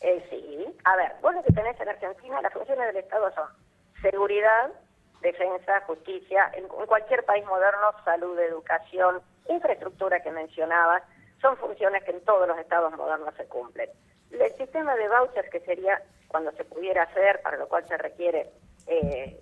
Eh, 0.00 0.26
sí, 0.30 0.66
a 0.85 0.97
ver, 0.97 1.12
vos 1.21 1.35
lo 1.35 1.42
que 1.42 1.52
tenés 1.52 1.78
en 1.78 1.90
Argentina, 1.90 2.40
las 2.40 2.54
funciones 2.54 2.87
del 2.87 2.97
Estado 2.97 3.30
son 3.35 3.44
seguridad, 4.00 4.71
defensa, 5.22 5.80
justicia, 5.86 6.50
en, 6.54 6.68
cualquier 6.68 7.24
país 7.24 7.44
moderno, 7.46 7.88
salud, 8.04 8.38
educación, 8.38 9.20
infraestructura 9.48 10.22
que 10.22 10.30
mencionabas, 10.30 11.02
son 11.40 11.56
funciones 11.56 12.04
que 12.04 12.10
en 12.10 12.24
todos 12.24 12.46
los 12.46 12.58
estados 12.58 12.92
modernos 12.96 13.34
se 13.36 13.46
cumplen. 13.46 13.88
El 14.30 14.52
sistema 14.52 14.94
de 14.96 15.08
vouchers, 15.08 15.50
que 15.50 15.60
sería 15.60 16.02
cuando 16.28 16.52
se 16.52 16.64
pudiera 16.64 17.04
hacer, 17.04 17.40
para 17.42 17.56
lo 17.56 17.68
cual 17.68 17.86
se 17.86 17.96
requiere 17.96 18.50
eh, 18.86 19.40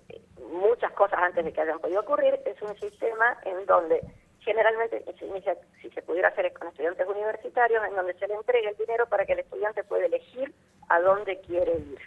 muchas 0.51 0.91
cosas 0.93 1.19
antes 1.21 1.45
de 1.45 1.53
que 1.53 1.61
hayan 1.61 1.79
podido 1.79 2.01
ocurrir, 2.01 2.39
es 2.45 2.61
un 2.61 2.75
sistema 2.77 3.37
en 3.43 3.65
donde 3.65 4.01
generalmente 4.39 5.03
se 5.17 5.25
inicia, 5.25 5.55
si 5.81 5.89
se 5.91 6.01
pudiera 6.01 6.29
hacer 6.29 6.47
es 6.47 6.53
con 6.53 6.67
estudiantes 6.67 7.07
universitarios, 7.07 7.83
en 7.85 7.95
donde 7.95 8.13
se 8.15 8.27
le 8.27 8.33
entrega 8.33 8.69
el 8.69 8.77
dinero 8.77 9.05
para 9.07 9.25
que 9.25 9.33
el 9.33 9.39
estudiante 9.39 9.83
pueda 9.83 10.05
elegir 10.05 10.53
a 10.89 10.99
dónde 10.99 11.39
quiere 11.41 11.73
ir. 11.73 11.99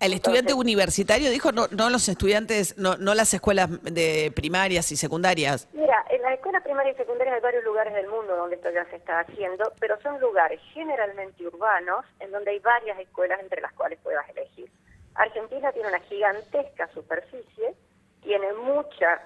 El 0.00 0.14
estudiante 0.14 0.52
Entonces- 0.52 0.64
universitario 0.64 1.30
dijo, 1.30 1.52
no, 1.52 1.66
no 1.70 1.90
los 1.90 2.08
estudiantes, 2.08 2.76
no, 2.78 2.96
no 2.96 3.14
las 3.14 3.34
escuelas 3.34 3.68
de 3.82 4.32
primarias 4.34 4.90
y 4.92 4.96
secundarias. 4.96 5.68
Mira, 5.74 6.04
en 6.08 6.22
las 6.22 6.32
escuelas 6.32 6.62
primarias 6.62 6.94
y 6.94 6.98
secundarias 6.98 7.34
hay 7.36 7.42
varios 7.42 7.62
lugares 7.64 7.92
del 7.92 8.08
mundo 8.08 8.34
donde 8.34 8.56
esto 8.56 8.70
ya 8.70 8.84
se 8.88 8.96
está 8.96 9.20
haciendo, 9.20 9.70
pero 9.78 10.00
son 10.00 10.18
lugares 10.18 10.58
generalmente 10.72 11.46
urbanos 11.46 12.06
en 12.18 12.30
donde 12.30 12.52
hay 12.52 12.58
varias 12.60 12.98
escuelas 12.98 13.40
entre 13.40 13.60
las 13.60 13.72
cuales 13.74 13.98
puedas 14.02 14.26
elegir. 14.30 14.70
Argentina 15.14 15.70
tiene 15.72 15.88
una 15.88 16.00
gigantesca 16.00 16.88
superficie, 16.94 17.74
tiene 18.22 18.54
mucha, 18.54 19.20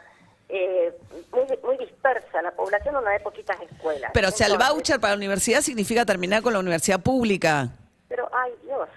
eh, 0.49 0.93
muy, 1.31 1.47
muy 1.63 1.77
dispersa 1.79 2.43
la 2.43 2.51
población 2.51 2.95
donde 2.95 3.11
hay 3.11 3.21
poquitas 3.23 3.61
escuelas. 3.61 4.11
Pero 4.13 4.29
o 4.29 4.31
sea, 4.33 4.49
el 4.49 4.55
Entonces- 4.55 4.75
voucher 4.75 5.01
para 5.01 5.13
la 5.13 5.19
universidad 5.19 5.61
significa 5.61 6.05
terminar 6.05 6.43
con 6.43 6.53
la 6.53 6.59
universidad 6.59 7.01
pública. 7.01 7.69
Pero, 8.09 8.29
ay 8.35 8.53
Dios, 8.65 8.89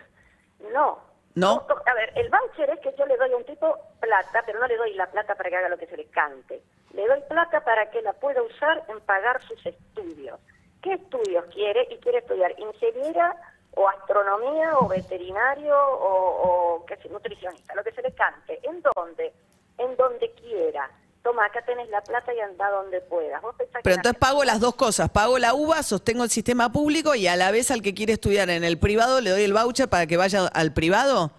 no. 0.74 1.06
¿No? 1.38 1.68
A 1.86 1.94
ver, 1.94 2.12
el 2.16 2.30
voucher 2.30 2.68
es 2.72 2.80
que 2.80 2.96
yo 2.98 3.06
le 3.06 3.16
doy 3.16 3.32
a 3.32 3.38
un 3.38 3.46
tipo 3.46 3.78
plata, 4.00 4.42
pero 4.44 4.60
no 4.60 4.66
le 4.66 4.76
doy 4.76 4.96
la 4.96 5.06
plata 5.06 5.36
para 5.36 5.52
que 5.52 5.56
haga 5.56 5.70
lo 5.70 5.78
que 5.78 5.86
se 5.86 5.96
le 5.96 6.06
cante. 6.06 6.64
le 6.94 7.08
doy 7.08 7.22
plata 7.30 7.64
para 7.64 7.92
que 7.92 8.02
la 8.02 8.14
pueda 8.14 8.42
usar 8.42 8.84
en 8.88 9.00
pagar 9.02 9.40
sus 9.44 9.64
estudios. 9.64 10.40
¿Qué 10.82 10.94
estudios 10.94 11.46
quiere? 11.54 11.88
Y 11.92 11.98
quiere 11.98 12.20
estudiar 12.20 12.60
ingeniera 12.60 13.36
o 13.76 13.88
astronomía 13.88 14.80
o 14.80 14.88
veterinario 14.88 15.76
o, 15.78 16.84
qué 16.88 16.96
sé, 16.98 17.10
nutricionista, 17.10 17.76
lo 17.76 17.84
que 17.84 17.92
se 17.92 18.02
le 18.02 18.12
cante. 18.14 18.60
¿En 18.64 18.82
dónde? 18.82 19.32
En 19.78 19.96
donde 19.96 20.32
quiera. 20.32 20.90
Toma, 21.28 21.44
acá 21.44 21.62
tenés 21.64 21.90
la 21.90 22.00
plata 22.00 22.34
y 22.34 22.40
anda 22.40 22.70
donde 22.70 23.02
puedas. 23.02 23.42
¿Vos 23.42 23.54
Pero 23.58 23.68
en 23.84 24.00
entonces 24.00 24.18
pago 24.18 24.46
las 24.46 24.62
dos 24.62 24.76
cosas. 24.76 25.10
Pago 25.10 25.38
la 25.38 25.54
UBA, 25.54 25.84
sostengo 25.84 26.24
el 26.24 26.30
sistema 26.30 26.72
público 26.72 27.16
y 27.16 27.28
a 27.28 27.36
la 27.36 27.52
vez 27.52 27.70
al 27.70 27.82
que 27.82 27.94
quiere 27.94 28.14
estudiar 28.14 28.50
en 28.50 28.64
el 28.64 28.80
privado 28.80 29.20
le 29.20 29.32
doy 29.32 29.44
el 29.44 29.52
voucher 29.52 29.90
para 29.90 30.08
que 30.08 30.16
vaya 30.16 30.48
al 30.48 30.72
privado. 30.72 31.32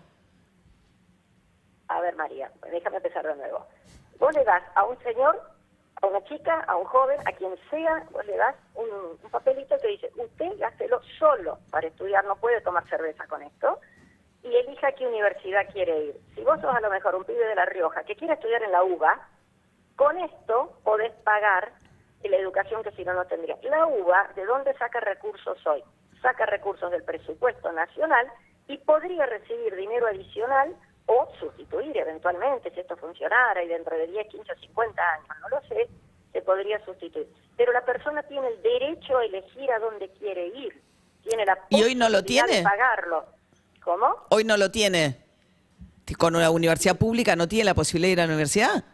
A 1.88 2.02
ver, 2.02 2.14
María, 2.16 2.52
déjame 2.70 2.98
empezar 2.98 3.26
de 3.26 3.34
nuevo. 3.36 3.66
Vos 4.18 4.34
le 4.34 4.44
das 4.44 4.62
a 4.74 4.84
un 4.84 4.98
señor, 5.02 5.40
a 6.02 6.06
una 6.06 6.22
chica, 6.24 6.60
a 6.68 6.76
un 6.76 6.84
joven, 6.84 7.18
a 7.26 7.32
quien 7.32 7.54
sea, 7.70 8.04
vos 8.10 8.26
le 8.26 8.36
das 8.36 8.56
un, 8.74 8.88
un 9.22 9.30
papelito 9.30 9.74
que 9.78 9.88
dice, 9.88 10.10
usted 10.16 10.58
gástelo 10.58 11.00
solo 11.18 11.60
para 11.70 11.88
estudiar, 11.88 12.26
no 12.26 12.36
puede 12.36 12.60
tomar 12.60 12.86
cerveza 12.90 13.26
con 13.26 13.42
esto, 13.42 13.80
y 14.42 14.54
elija 14.54 14.88
a 14.88 14.92
qué 14.92 15.06
universidad 15.06 15.66
quiere 15.72 15.98
ir. 16.04 16.20
Si 16.34 16.42
vos 16.42 16.60
sos 16.60 16.76
a 16.76 16.80
lo 16.80 16.90
mejor 16.90 17.14
un 17.14 17.24
pibe 17.24 17.46
de 17.46 17.54
La 17.54 17.64
Rioja 17.64 18.04
que 18.04 18.16
quiere 18.16 18.34
estudiar 18.34 18.62
en 18.62 18.72
la 18.72 18.84
UBA, 18.84 19.18
con 19.98 20.16
esto 20.16 20.78
podés 20.84 21.12
pagar 21.24 21.72
la 22.22 22.36
educación 22.36 22.82
que 22.82 22.92
si 22.92 23.04
no, 23.04 23.14
no 23.14 23.24
tendría. 23.26 23.56
La 23.62 23.86
UBA, 23.86 24.30
¿de 24.36 24.46
dónde 24.46 24.72
saca 24.78 25.00
recursos 25.00 25.58
hoy? 25.66 25.82
Saca 26.22 26.46
recursos 26.46 26.90
del 26.90 27.02
presupuesto 27.02 27.72
nacional 27.72 28.26
y 28.68 28.78
podría 28.78 29.26
recibir 29.26 29.74
dinero 29.74 30.06
adicional 30.06 30.74
o 31.06 31.28
sustituir 31.40 31.96
eventualmente, 31.96 32.70
si 32.70 32.80
esto 32.80 32.96
funcionara 32.96 33.62
y 33.62 33.68
dentro 33.68 33.96
de 33.96 34.06
10, 34.06 34.28
15 34.28 34.52
o 34.52 34.56
50 34.56 35.02
años, 35.02 35.28
no 35.40 35.48
lo 35.48 35.60
sé, 35.68 35.88
se 36.32 36.42
podría 36.42 36.84
sustituir. 36.84 37.26
Pero 37.56 37.72
la 37.72 37.84
persona 37.84 38.22
tiene 38.22 38.46
el 38.48 38.62
derecho 38.62 39.18
a 39.18 39.24
elegir 39.24 39.70
a 39.72 39.78
dónde 39.80 40.10
quiere 40.10 40.46
ir. 40.48 40.80
Tiene 41.22 41.44
la 41.44 41.58
¿Y 41.70 41.82
hoy 41.82 41.94
no 41.94 42.08
lo 42.08 42.18
posibilidad 42.18 42.44
de 42.46 42.52
tiene? 42.52 42.64
pagarlo. 42.64 43.24
¿Cómo? 43.82 44.26
Hoy 44.30 44.44
no 44.44 44.56
lo 44.56 44.70
tiene. 44.70 45.24
Con 46.18 46.36
una 46.36 46.50
universidad 46.50 46.96
pública 46.96 47.34
no 47.36 47.48
tiene 47.48 47.64
la 47.64 47.74
posibilidad 47.74 48.08
de 48.08 48.12
ir 48.12 48.20
a 48.20 48.26
la 48.26 48.32
universidad. 48.32 48.84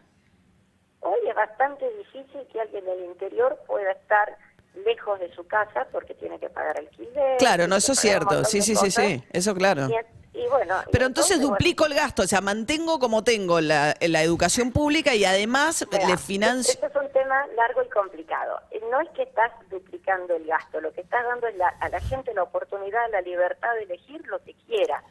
Hoy 1.01 1.19
es 1.27 1.35
bastante 1.35 1.85
difícil 1.97 2.44
que 2.55 2.61
alguien 2.61 2.85
del 2.85 3.03
interior 3.05 3.59
pueda 3.67 3.91
estar 3.91 4.37
lejos 4.85 5.19
de 5.19 5.33
su 5.35 5.45
casa 5.45 5.87
porque 5.91 6.13
tiene 6.13 6.39
que 6.39 6.49
pagar 6.49 6.77
alquiler. 6.79 7.37
Claro, 7.37 7.67
no, 7.67 7.75
eso 7.75 7.91
es 7.91 7.99
cierto. 7.99 8.45
Sí, 8.45 8.61
sí, 8.61 8.75
sí, 8.75 8.91
sí. 8.91 9.23
Eso 9.33 9.53
claro. 9.53 9.87
Y, 9.89 10.37
y 10.39 10.47
bueno, 10.47 10.75
y 10.87 10.89
Pero 10.91 11.05
entonces 11.05 11.37
bueno, 11.37 11.51
duplico 11.51 11.85
el 11.85 11.93
gasto, 11.93 12.23
o 12.23 12.27
sea, 12.27 12.39
mantengo 12.41 12.97
como 12.99 13.23
tengo 13.23 13.59
la, 13.61 13.95
la 13.99 14.21
educación 14.23 14.71
pública 14.71 15.13
y 15.15 15.23
además 15.25 15.85
Mira, 15.91 16.07
le 16.07 16.17
financio. 16.17 16.73
Esto 16.73 16.87
es 16.87 16.95
un 16.95 17.09
tema 17.11 17.45
largo 17.55 17.83
y 17.83 17.89
complicado. 17.89 18.59
No 18.91 19.01
es 19.01 19.09
que 19.09 19.23
estás 19.23 19.51
duplicando 19.69 20.33
el 20.35 20.45
gasto, 20.45 20.79
lo 20.79 20.93
que 20.93 21.01
estás 21.01 21.23
dando 21.25 21.47
es 21.47 21.55
la- 21.57 21.75
a 21.81 21.89
la 21.89 21.99
gente 21.99 22.33
la 22.33 22.43
oportunidad, 22.43 23.09
la 23.11 23.21
libertad 23.21 23.73
de 23.75 23.83
elegir 23.83 24.25
lo 24.27 24.41
que 24.43 24.53
quiera. 24.67 25.03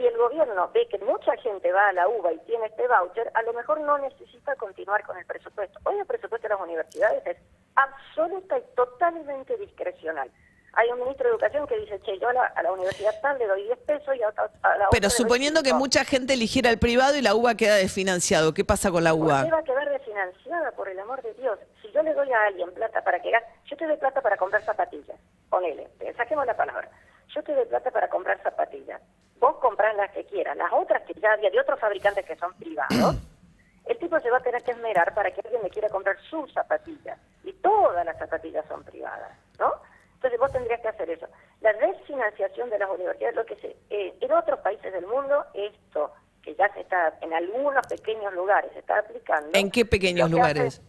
Si 0.00 0.06
el 0.06 0.16
gobierno 0.16 0.70
ve 0.72 0.88
que 0.88 0.96
mucha 1.00 1.36
gente 1.42 1.70
va 1.72 1.88
a 1.88 1.92
la 1.92 2.08
UBA 2.08 2.32
y 2.32 2.38
tiene 2.46 2.64
este 2.64 2.88
voucher, 2.88 3.30
a 3.34 3.42
lo 3.42 3.52
mejor 3.52 3.80
no 3.82 3.98
necesita 3.98 4.56
continuar 4.56 5.04
con 5.04 5.18
el 5.18 5.26
presupuesto. 5.26 5.78
Hoy 5.84 5.98
el 5.98 6.06
presupuesto 6.06 6.48
de 6.48 6.54
las 6.54 6.60
universidades 6.62 7.22
es 7.26 7.36
absoluta 7.76 8.56
y 8.58 8.62
totalmente 8.74 9.58
discrecional. 9.58 10.30
Hay 10.72 10.88
un 10.90 11.00
ministro 11.00 11.24
de 11.26 11.32
Educación 11.32 11.66
que 11.66 11.76
dice, 11.80 12.00
che, 12.00 12.18
yo 12.18 12.30
a 12.30 12.32
la, 12.32 12.44
a 12.44 12.62
la 12.62 12.72
universidad 12.72 13.12
tal 13.20 13.38
le 13.38 13.46
doy 13.46 13.62
10 13.64 13.78
pesos 13.80 14.16
y 14.16 14.22
a, 14.22 14.28
otra- 14.30 14.50
a 14.62 14.76
la 14.78 14.88
Pero 14.90 15.10
suponiendo 15.10 15.60
que 15.62 15.68
5. 15.68 15.78
mucha 15.78 16.04
gente 16.06 16.32
eligiera 16.32 16.70
el 16.70 16.78
privado 16.78 17.16
y 17.16 17.20
la 17.20 17.34
UBA 17.34 17.56
queda 17.56 17.74
desfinanciado, 17.74 18.54
¿qué 18.54 18.64
pasa 18.64 18.90
con 18.90 19.04
la 19.04 19.10
¿Por 19.10 19.20
UBA? 19.26 19.44
qué 19.44 19.50
va 19.50 19.58
a 19.58 19.64
quedar 19.64 19.90
desfinanciada, 19.90 20.70
por 20.72 20.88
el 20.88 20.98
amor 20.98 21.20
de 21.20 21.34
Dios? 21.34 21.58
Si 21.82 21.90
yo 21.92 22.02
le 22.02 22.14
doy 22.14 22.32
a 22.32 22.44
alguien 22.46 22.72
plata 22.72 23.04
para 23.04 23.20
que 23.20 23.30
gaste, 23.32 23.50
yo 23.66 23.76
te 23.76 23.86
doy 23.86 23.98
plata 23.98 24.22
para 24.22 24.38
comprar 24.38 24.62
zapatillas, 24.64 25.18
ponele, 25.50 25.88
saquemos 26.16 26.46
la 26.46 26.56
palabra, 26.56 26.88
yo 27.34 27.42
te 27.42 27.52
doy 27.54 27.66
plata 27.66 27.90
para 27.90 28.08
comprar 28.08 28.40
zapatillas, 28.42 29.02
vos 29.40 29.56
comprás 29.56 29.96
las 29.96 30.10
que 30.12 30.24
quieras, 30.26 30.56
las 30.56 30.72
otras 30.72 31.02
que 31.02 31.14
ya 31.14 31.32
había 31.32 31.50
de 31.50 31.58
otros 31.60 31.80
fabricantes 31.80 32.24
que 32.24 32.36
son 32.36 32.52
privados, 32.54 33.16
el 33.86 33.98
tipo 33.98 34.20
se 34.20 34.30
va 34.30 34.36
a 34.38 34.42
tener 34.42 34.62
que 34.62 34.72
esmerar 34.72 35.12
para 35.14 35.30
que 35.32 35.40
alguien 35.40 35.62
le 35.62 35.70
quiera 35.70 35.88
comprar 35.88 36.16
sus 36.28 36.52
zapatillas, 36.52 37.18
y 37.44 37.52
todas 37.54 38.04
las 38.04 38.18
zapatillas 38.18 38.64
son 38.68 38.84
privadas, 38.84 39.32
¿no? 39.58 39.72
Entonces 40.14 40.38
vos 40.38 40.52
tendrías 40.52 40.80
que 40.82 40.88
hacer 40.88 41.08
eso. 41.10 41.26
La 41.62 41.72
desfinanciación 41.72 42.68
de 42.68 42.78
las 42.78 42.90
universidades, 42.90 43.34
lo 43.36 43.46
que 43.46 43.56
se, 43.56 43.76
eh, 43.88 44.14
en 44.20 44.32
otros 44.32 44.60
países 44.60 44.92
del 44.92 45.06
mundo, 45.06 45.46
esto 45.54 46.12
que 46.42 46.54
ya 46.54 46.70
se 46.74 46.80
está, 46.80 47.14
en 47.22 47.32
algunos 47.32 47.86
pequeños 47.86 48.32
lugares 48.34 48.70
se 48.74 48.80
está 48.80 48.98
aplicando. 48.98 49.48
¿En 49.54 49.70
qué 49.70 49.84
pequeños 49.86 50.26
hace- 50.26 50.36
lugares? 50.36 50.82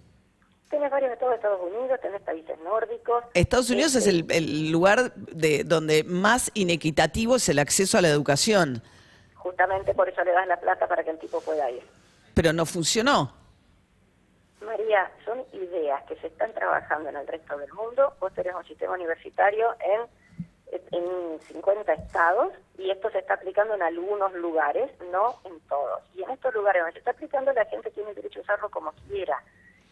Tenés 0.71 0.89
varios 0.89 1.11
estados 1.11 1.31
de 1.33 1.35
Estados 1.35 1.61
Unidos, 1.61 1.99
tenés 2.01 2.21
países 2.21 2.57
nórdicos. 2.63 3.23
Estados 3.33 3.69
Unidos 3.69 3.93
es 3.95 4.07
Este, 4.07 4.37
el, 4.37 4.45
el 4.45 4.71
lugar 4.71 5.13
de 5.15 5.63
donde 5.65 6.03
más 6.05 6.49
inequitativo 6.55 7.35
es 7.35 7.47
el 7.49 7.59
acceso 7.59 7.97
a 7.97 8.01
la 8.01 8.07
educación, 8.07 8.81
Justamente 9.35 9.93
por 9.95 10.07
eso 10.07 10.23
le 10.23 10.31
das 10.31 10.47
la 10.47 10.59
plata 10.59 10.87
para 10.87 11.03
que 11.03 11.09
el 11.09 11.19
tipo 11.19 11.41
pueda 11.41 11.69
ir. 11.69 11.81
pero 12.35 12.53
no 12.53 12.65
funcionó. 12.65 13.33
María, 14.61 15.11
son 15.25 15.43
ideas 15.53 16.03
que 16.03 16.15
se 16.17 16.27
están 16.27 16.53
trabajando 16.53 17.09
en 17.09 17.15
el 17.17 17.27
resto 17.27 17.57
del 17.57 17.73
mundo. 17.73 18.13
Vos 18.19 18.31
tenés 18.33 18.53
un 18.53 18.63
sistema 18.65 18.93
universitario 18.93 19.75
en, 19.79 20.81
en 20.91 21.39
50 21.41 21.91
estados 21.93 22.53
y 22.77 22.91
esto 22.91 23.09
se 23.09 23.17
está 23.19 23.33
aplicando 23.33 23.73
en 23.73 23.81
algunos 23.81 24.31
lugares, 24.33 24.91
no 25.11 25.39
en 25.43 25.59
todos. 25.61 26.01
Y 26.15 26.21
en 26.23 26.29
estos 26.29 26.53
lugares 26.53 26.81
donde 26.83 26.93
se 26.93 26.99
está 26.99 27.11
aplicando, 27.11 27.51
la 27.53 27.65
gente 27.65 27.89
tiene 27.89 28.13
derecho 28.13 28.39
a 28.39 28.43
usarlo 28.43 28.69
como 28.69 28.91
quiera. 29.07 29.41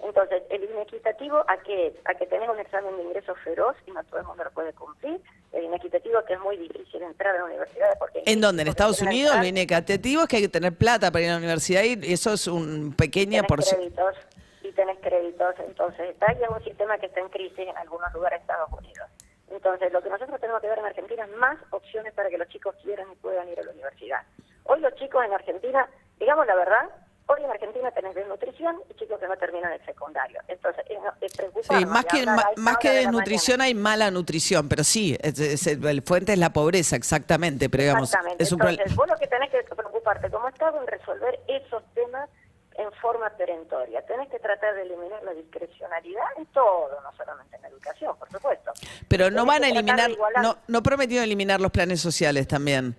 Entonces, 0.02 0.44
el 0.50 0.64
inequitativo, 0.64 1.38
¿a 1.48 1.58
qué 1.58 1.88
es? 1.88 1.94
A 2.06 2.14
que 2.14 2.26
tenés 2.26 2.50
un 2.50 2.60
examen 2.60 2.96
de 2.96 3.04
ingreso 3.04 3.36
feroz 3.36 3.76
y 3.86 3.92
no 3.92 4.04
todo 4.06 4.20
el 4.20 4.26
mundo 4.26 4.44
lo 4.44 4.52
puede 4.52 4.74
cumplir. 4.74 5.20
El 5.52 5.66
inequitativo 5.66 6.24
que 6.26 6.34
es 6.34 6.40
muy 6.40 6.58
difícil 6.58 7.02
entrar 7.02 7.36
a 7.36 7.40
la 7.40 7.46
universidad. 7.46 7.98
Porque 8.00 8.24
¿En 8.26 8.40
dónde? 8.40 8.62
¿En 8.62 8.70
Estados 8.70 9.02
Unidos? 9.02 9.36
Lo 9.38 9.46
inequitativo 9.46 10.24
es 10.24 10.28
que 10.28 10.38
hay 10.38 10.42
que 10.44 10.50
tener 10.50 10.74
plata 10.74 11.12
para 11.12 11.26
ir 11.26 11.30
a 11.30 11.34
la 11.34 11.40
universidad 11.40 11.84
y 11.84 12.14
eso 12.14 12.34
es 12.34 12.48
un 12.48 12.94
pequeña 12.96 13.44
créditos 13.44 14.16
y 14.62 14.72
tenés 14.72 15.00
créditos, 15.00 15.56
entonces 15.60 16.10
está 16.12 16.32
ya 16.34 16.50
un 16.50 16.64
sistema 16.64 16.98
que 16.98 17.08
está 17.08 17.20
en 17.20 17.30
crisis 17.30 17.60
en 17.60 17.78
algunos 17.78 18.12
lugares 18.14 18.40
de 18.40 18.42
Estados 18.42 18.72
Unidos. 18.72 19.10
Entonces, 19.50 19.92
lo 19.92 20.02
que 20.02 20.10
nosotros 20.10 20.40
tenemos 20.40 20.62
que 20.62 20.68
ver 20.68 20.80
en 20.80 20.86
Argentina 20.86 21.26
es 21.26 21.38
más 21.38 21.58
opciones 21.72 22.14
para 22.14 22.30
que 22.30 22.38
los 22.38 22.48
chicos 22.50 22.76
quieran 22.84 23.08
y 23.12 23.16
puedan 23.16 23.50
ir 23.50 23.60
a 23.60 23.64
la 23.64 23.72
universidad. 23.72 24.22
Hoy 24.66 24.80
los 24.80 24.94
chicos 24.96 25.26
en 25.26 25.34
Argentina, 25.34 25.90
digamos 26.20 26.46
la 26.46 26.56
verdad, 26.56 26.90
hoy 27.30 27.44
en 27.44 27.52
Argentina 27.52 27.92
tenés 27.92 28.16
desnutrición 28.16 28.76
y 28.90 28.94
chicos 28.96 29.20
que 29.20 29.28
no 29.28 29.38
terminan 29.38 29.72
el 29.72 29.86
secundario. 29.86 30.40
Entonces, 30.48 30.84
es, 31.22 31.34
preocupante. 31.36 31.78
Sí, 31.80 31.86
más 31.86 32.06
que, 32.06 32.26
ma- 32.26 32.50
más 32.58 32.78
que 32.78 32.90
de 32.90 32.96
desnutrición 32.98 33.62
hay 33.62 33.74
mala 33.76 34.10
nutrición, 34.12 34.68
pero 34.68 34.84
sí, 34.84 35.16
es- 35.22 35.40
es- 35.40 35.68
el 35.68 36.02
fuente 36.02 36.34
es 36.34 36.40
la 36.40 36.52
pobreza, 36.52 36.96
exactamente, 36.96 37.70
pero 37.70 37.84
digamos, 37.84 38.10
Exactamente. 38.10 38.44
es 38.44 38.52
un 38.52 38.62
Entonces, 38.62 38.96
vos 38.96 39.08
lo 39.08 39.16
que 39.18 39.28
tenés 39.28 39.50
que 39.52 39.64
preocuparte 39.64 40.30
como 40.30 40.48
Estado 40.50 40.82
en 40.82 40.88
resolver 40.88 41.40
esos 41.48 41.84
temas 41.94 42.28
en 42.76 42.92
forma 42.94 43.30
perentoria. 43.32 44.02
Tenés 44.06 44.30
que 44.30 44.40
tratar 44.40 44.74
de 44.74 44.84
eliminar 44.84 45.22
la 45.24 45.34
discrecionalidad 45.34 46.24
en 46.38 46.46
todo, 46.48 46.90
no 47.04 47.12
solamente 47.16 47.56
en 47.58 47.62
la 47.62 47.68
educación, 47.68 48.16
por 48.18 48.32
supuesto. 48.32 48.72
Pero 49.08 49.26
no 49.30 49.44
Tenés 49.44 49.48
van 49.48 49.64
a 49.64 49.68
eliminar, 49.68 50.12
no, 50.42 50.58
no 50.68 50.82
prometieron 50.82 51.26
eliminar 51.26 51.60
los 51.62 51.72
planes 51.72 52.00
sociales 52.02 52.48
también. 52.48 52.96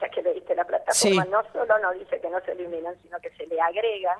Ya 0.00 0.08
que 0.08 0.22
leíste 0.22 0.54
la 0.54 0.64
plataforma, 0.64 1.24
Sí. 1.24 1.30
no 1.30 1.42
solo 1.52 1.78
no 1.78 1.92
dice 1.92 2.20
que 2.20 2.30
no 2.30 2.40
se 2.40 2.52
eliminan, 2.52 2.94
sino 3.02 3.18
que 3.20 3.30
se 3.36 3.46
le 3.46 3.60
agregan 3.60 4.18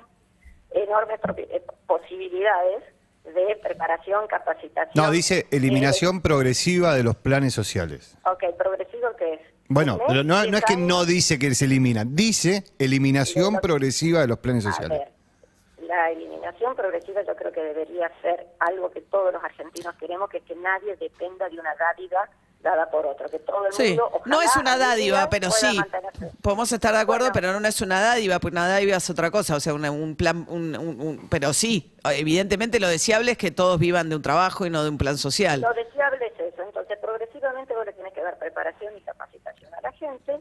enormes 0.71 1.19
eh, 1.37 1.63
posibilidades 1.87 2.83
de 3.23 3.55
preparación, 3.61 4.27
capacitación. 4.27 4.91
No, 5.05 5.11
dice 5.11 5.47
eliminación 5.51 6.21
progresiva 6.21 6.93
de 6.95 7.03
los 7.03 7.15
planes 7.15 7.53
sociales. 7.53 8.15
Eh, 8.25 8.29
ok, 8.29 8.55
progresivo 8.57 9.15
que 9.17 9.33
es. 9.35 9.41
Bueno, 9.67 9.99
pero 10.07 10.23
no, 10.23 10.43
no 10.45 10.57
es 10.57 10.65
que 10.65 10.75
no 10.75 11.05
dice 11.05 11.39
que 11.39 11.53
se 11.55 11.65
eliminan, 11.65 12.15
dice 12.15 12.63
eliminación 12.77 13.45
De 13.45 13.51
los- 13.53 13.61
progresiva 13.61 14.19
de 14.21 14.27
los 14.27 14.39
planes 14.39 14.65
A 14.65 14.71
sociales. 14.71 14.99
ver, 14.99 15.87
la 15.87 16.11
eliminación 16.11 16.75
progresiva 16.75 17.21
yo 17.23 17.35
creo 17.35 17.51
que 17.51 17.61
debería 17.63 18.11
ser 18.21 18.47
algo 18.59 18.91
que 18.91 19.01
todos 19.01 19.31
los 19.33 19.43
argentinos 19.43 19.95
queremos, 19.95 20.29
que 20.29 20.37
es 20.37 20.43
que 20.43 20.55
nadie 20.55 20.95
dependa 20.97 21.47
de 21.49 21.59
una 21.59 21.73
dádiva 21.75 22.29
dada 22.61 22.89
por 22.89 23.05
otro, 23.05 23.27
que 23.29 23.39
todo 23.39 23.65
el 23.67 23.73
Sí, 23.73 23.89
mundo 23.89 24.11
no 24.25 24.41
es 24.41 24.55
una 24.55 24.77
dádiva, 24.77 25.29
pero 25.29 25.49
sí, 25.51 25.77
mantenerse. 25.77 26.31
podemos 26.41 26.71
estar 26.71 26.93
de 26.93 26.99
acuerdo, 26.99 27.25
Bueno. 27.25 27.33
pero 27.33 27.59
no 27.59 27.67
es 27.67 27.81
una 27.81 28.01
dádiva, 28.01 28.39
porque 28.39 28.55
una 28.55 28.67
dádiva 28.67 28.97
es 28.97 29.09
otra 29.09 29.31
cosa, 29.31 29.55
o 29.55 29.59
sea, 29.59 29.73
una- 29.73 29.91
un 29.91 30.15
plan, 30.15 30.45
un- 30.49 30.75
un- 30.77 31.01
un- 31.01 31.29
pero 31.29 31.53
sí, 31.53 31.95
evidentemente 32.05 32.79
lo 32.79 32.87
deseable 32.87 33.31
es 33.31 33.37
que 33.37 33.51
todos 33.51 33.79
vivan 33.79 34.09
de 34.09 34.15
un 34.15 34.21
trabajo 34.21 34.65
y 34.65 34.69
no 34.69 34.83
de 34.83 34.89
un 34.89 34.97
plan 34.97 35.17
social. 35.17 35.61
Lo 35.61 35.73
deseable 35.73 36.27
es 36.27 36.53
eso, 36.53 36.61
entonces 36.63 36.97
progresivamente 36.99 37.73
vos 37.75 37.85
le 37.85 37.93
tienes 37.93 38.13
que 38.13 38.21
dar 38.21 38.37
preparación 38.37 38.95
y 38.97 39.01
capacitación 39.01 39.73
a 39.73 39.81
la 39.81 39.91
gente 39.93 40.39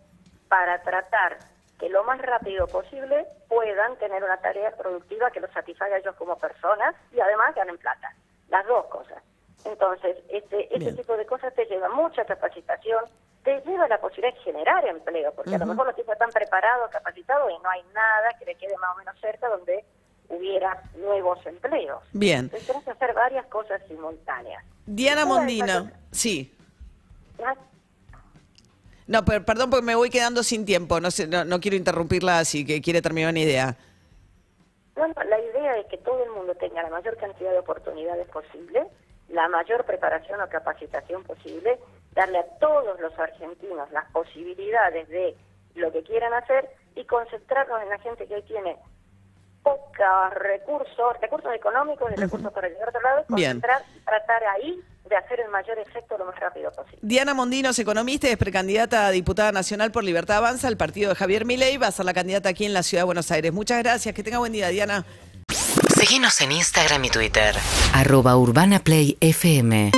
para 0.49 0.83
tratar 0.83 1.39
que 1.79 1.89
lo 1.89 2.05
más 2.05 2.21
rápido 2.21 2.67
posible 2.67 3.27
puedan 3.49 3.97
tener 3.97 4.23
una 4.23 4.37
tarea 4.37 4.71
productiva 4.77 5.31
que 5.31 5.41
los 5.41 5.51
satisfaga 5.53 5.97
a 5.97 5.99
ellos 5.99 6.15
como 6.17 6.37
personas 6.37 6.95
y 7.13 7.21
además 7.21 7.55
ganen 7.55 7.79
plata. 7.79 8.15
Las 8.51 8.67
dos 8.67 8.85
cosas. 8.87 9.23
Entonces, 9.65 10.17
este, 10.29 10.65
este 10.65 10.79
Bien. 10.79 10.97
tipo 10.97 11.17
de 11.17 11.27
cosas 11.27 11.55
te 11.55 11.65
lleva 11.67 11.89
mucha 11.91 12.25
capacitación, 12.25 13.05
te 13.45 13.61
lleva 13.63 13.89
la 13.89 14.01
posibilidad 14.01 14.35
de 14.35 14.41
generar 14.43 14.87
empleo, 14.87 15.33
porque 15.35 15.55
a 15.55 15.59
lo 15.59 15.67
mejor 15.67 15.87
los 15.87 15.97
tipos 15.97 16.13
están 16.13 16.31
preparados, 16.31 16.91
capacitados 16.91 17.51
y 17.51 17.63
no 17.63 17.71
hay 17.71 17.83
nada 17.95 18.29
que 18.39 18.45
le 18.47 18.55
quede 18.57 18.77
más 18.79 18.91
o 18.95 18.99
menos 18.99 19.19
cerca 19.21 19.49
donde 19.49 19.85
hubiera 20.29 20.83
nuevos 20.97 21.45
empleos. 21.47 22.03
Bien. 22.13 22.41
Entonces 22.41 22.67
tenemos 22.67 22.85
que 22.85 22.91
hacer 22.93 23.15
varias 23.15 23.47
cosas 23.47 23.81
simultáneas. 23.89 24.65
Diana 24.87 25.25
Mondino. 25.27 25.91
Sí. 26.13 26.55
cosas- 27.37 27.59
No, 29.07 29.25
per- 29.25 29.45
perdón 29.45 29.71
porque 29.71 29.85
me 29.85 29.95
voy 29.97 30.09
quedando 30.11 30.43
sin 30.43 30.65
tiempo. 30.65 31.01
No, 31.01 31.11
sé, 31.11 31.27
no, 31.27 31.45
no 31.45 31.61
quiero 31.61 31.77
interrumpirla 31.77 32.39
así 32.39 32.65
que 32.65 32.81
quiere 32.81 33.03
terminar 33.03 33.31
una 33.31 33.41
idea. 33.41 33.77
No, 34.97 35.09
no, 35.09 35.15
la 35.25 35.41
idea 35.41 35.79
es 35.79 35.87
que 35.87 35.99
todo 35.99 36.23
el 36.23 36.31
mundo 36.31 36.55
tenga 36.57 36.83
la 36.83 36.91
mayor 36.91 37.17
cantidad 37.17 37.51
de 37.51 37.59
oportunidades 37.59 38.29
posible, 38.29 38.87
la 39.31 39.49
mayor 39.49 39.85
preparación 39.85 40.41
o 40.41 40.49
capacitación 40.49 41.23
posible, 41.25 41.79
darle 42.13 42.39
a 42.39 42.47
todos 42.59 42.99
los 43.01 43.17
argentinos 43.19 43.91
las 43.93 44.11
posibilidades 44.11 45.09
de 45.09 45.37
lo 45.75 45.93
que 45.93 46.03
quieran 46.03 46.33
hacer 46.35 46.69
y 46.97 47.05
concentrarnos 47.05 47.83
en 47.83 47.89
la 47.89 47.99
gente 47.99 48.27
que 48.27 48.35
hoy 48.35 48.43
tiene 48.43 48.77
pocos 49.63 50.35
recursos, 50.35 51.21
recursos 51.21 51.55
económicos 51.55 52.11
y 52.13 52.17
recursos 52.17 52.53
para 52.53 52.69
llegar 52.69 52.87
a 52.87 52.89
otro 52.89 53.03
lado, 53.03 53.25
Bien. 53.29 53.61
concentrar 53.61 53.83
y 53.95 54.01
tratar 54.01 54.45
ahí 54.45 54.81
de 55.09 55.17
hacer 55.17 55.41
el 55.41 55.51
mayor 55.51 55.79
efecto 55.79 56.17
lo 56.17 56.25
más 56.25 56.39
rápido 56.39 56.71
posible. 56.73 56.99
Diana 57.03 57.35
Mondino 57.35 57.71
es 57.71 57.79
economista 57.79 58.29
y 58.29 58.31
es 58.31 58.39
precandidata 58.39 59.07
a 59.07 59.11
diputada 59.11 59.53
nacional 59.53 59.91
por 59.91 60.05
Libertad 60.05 60.39
Avanza, 60.39 60.69
el 60.69 60.77
partido 60.77 61.11
de 61.11 61.17
Javier 61.17 61.45
Milei. 61.45 61.77
Va 61.79 61.89
a 61.89 61.93
ser 61.93 62.07
la 62.07 62.15
candidata 62.15 62.49
aquí 62.49 62.65
en 62.65 62.73
la 62.73 62.83
ciudad 62.83 63.03
de 63.03 63.07
Buenos 63.07 63.31
Aires. 63.31 63.53
Muchas 63.53 63.83
gracias. 63.83 64.15
Que 64.15 64.23
tenga 64.23 64.39
buen 64.39 64.53
día, 64.53 64.69
Diana. 64.69 65.05
Seguinos 66.11 66.41
en 66.41 66.51
Instagram 66.51 67.05
y 67.05 67.11
Twitter. 67.11 67.55
Arroba 67.93 68.37
Urbana 68.37 68.81
Play 68.81 69.17
FM 69.21 69.93